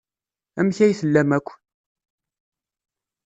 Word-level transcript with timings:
Amek 0.59 0.77
ay 0.79 0.93
tellam 0.99 1.29
akk? 1.37 1.47